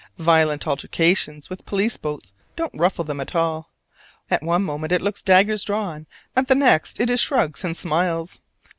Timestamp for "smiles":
7.77-8.39